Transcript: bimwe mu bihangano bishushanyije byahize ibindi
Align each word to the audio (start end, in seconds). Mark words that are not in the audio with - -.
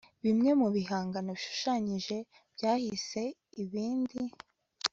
bimwe 0.23 0.51
mu 0.59 0.67
bihangano 0.75 1.29
bishushanyije 1.37 2.17
byahize 2.55 3.23
ibindi 3.63 4.19